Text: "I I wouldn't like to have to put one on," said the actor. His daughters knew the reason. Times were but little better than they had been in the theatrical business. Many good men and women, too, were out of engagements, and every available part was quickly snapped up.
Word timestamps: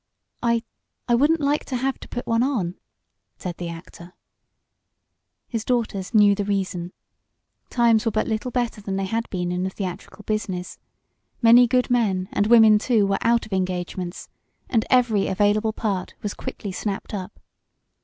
"I 0.41 0.63
I 1.07 1.13
wouldn't 1.13 1.41
like 1.41 1.63
to 1.65 1.75
have 1.75 1.99
to 1.99 2.07
put 2.09 2.25
one 2.25 2.41
on," 2.41 2.73
said 3.37 3.57
the 3.57 3.69
actor. 3.69 4.15
His 5.47 5.63
daughters 5.63 6.11
knew 6.11 6.33
the 6.33 6.43
reason. 6.43 6.91
Times 7.69 8.03
were 8.03 8.11
but 8.11 8.25
little 8.27 8.49
better 8.49 8.81
than 8.81 8.95
they 8.95 9.05
had 9.05 9.29
been 9.29 9.51
in 9.51 9.61
the 9.61 9.69
theatrical 9.69 10.23
business. 10.23 10.79
Many 11.39 11.67
good 11.67 11.91
men 11.91 12.29
and 12.31 12.47
women, 12.47 12.79
too, 12.79 13.05
were 13.05 13.19
out 13.21 13.45
of 13.45 13.53
engagements, 13.53 14.27
and 14.71 14.85
every 14.89 15.27
available 15.27 15.71
part 15.71 16.15
was 16.23 16.33
quickly 16.33 16.71
snapped 16.71 17.13
up. 17.13 17.39